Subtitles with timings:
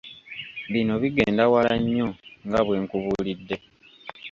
[0.71, 2.07] Bino bigenda wala nnyo
[2.47, 3.55] nga bwe nkubuulidde.